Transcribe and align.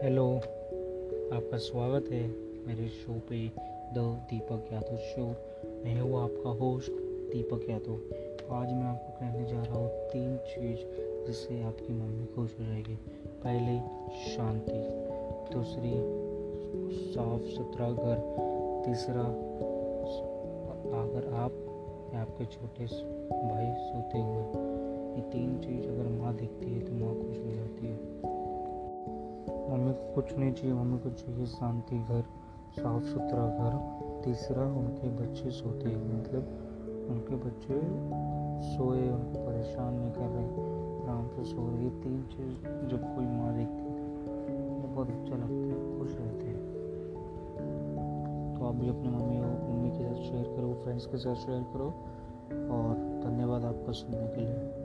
आपका 0.00 1.56
स्वागत 1.56 2.04
है 2.12 2.28
मेरे 2.66 2.88
शो 2.88 3.12
पे 3.12 3.48
द 3.94 3.98
दीपक 3.98 4.72
यादव 4.72 4.96
शो 4.96 5.26
मैं 5.84 6.00
हूँ 6.00 6.24
आपका 6.24 6.50
होस्ट 6.50 6.90
दीपक 7.32 7.70
यादव। 7.70 7.94
आज 8.54 8.72
मैं 8.72 8.84
आपको 8.84 9.20
कहने 9.20 9.44
जा 9.44 9.62
रहा 9.62 9.78
हूँ 9.78 9.88
तीन 9.88 10.36
चीज़ 10.36 10.78
जिससे 11.26 11.62
आपकी 11.62 11.92
मम्मी 11.92 12.26
खुश 12.26 12.56
हो 12.60 12.64
जाएगी। 12.64 12.98
पहली, 13.26 13.78
शांति। 14.30 14.80
दूसरी 15.54 15.92
साफ़ 17.14 17.42
सुथरा 17.42 17.90
घर। 17.90 18.16
तीसरा, 18.86 19.24
अगर 21.02 21.32
आप 21.32 21.52
या 22.14 22.20
आपके 22.20 22.44
छोटे 22.44 22.86
भाई 23.48 23.74
सोते 23.74 24.18
हुए। 24.18 24.44
ये 25.16 25.30
तीन 25.30 25.49
को 29.92 30.14
कुछ 30.14 30.38
नहीं 30.38 30.52
चाहिए। 30.52 30.74
मम्मी 30.74 30.98
को 30.98 31.10
चाहिए। 31.10 31.46
शांति 31.46 31.98
घर 31.98 32.24
साफ़ 32.72 33.02
सुथरा 33.02 33.48
घर। 33.48 34.00
तीसरा, 34.24 34.62
उनके 34.62 35.08
बच्चे 35.08 35.50
सोते 35.50 35.90
हैं। 35.90 36.20
मतलब 36.20 36.42
उनके 37.10 37.34
बच्चे 37.36 37.80
सोए 38.76 39.08
उनको 39.08 39.46
परेशान 39.46 39.94
नहीं 39.94 40.12
कर 40.12 40.28
रहे। 40.28 40.80
आराम 41.04 41.28
से 41.28 41.44
सो 41.44 41.70
रहे। 41.70 41.90
तीन 41.90 42.22
चीज़ 42.22 42.56
जब 42.90 43.16
कोई 43.16 43.26
माँ 43.26 43.56
देखती 43.56 43.92
है 43.92 44.82
तो 44.82 44.88
बहुत 44.88 45.08
अच्छा 45.08 45.34
लगता 45.34 45.54
है। 45.54 45.98
खुश 45.98 46.16
रहते 46.20 46.46
हैं। 46.46 46.70
तो 48.58 48.66
आप 48.66 48.74
भी 48.74 48.88
अपने 48.88 49.08
मम्मी 49.08 49.38
और 49.38 49.68
मम्मी 49.70 49.90
के 49.90 50.04
साथ 50.04 50.30
शेयर 50.30 50.56
करो 50.56 50.74
फ्रेंड्स 50.74 51.06
के 51.06 51.16
साथ 51.16 51.34
शेयर 51.34 51.62
करो। 51.62 51.94
और 52.50 52.94
धन्यवाद 53.24 53.64
आपका 53.64 53.92
सुनने 53.92 54.28
के 54.28 54.40
लिए। 54.40 54.79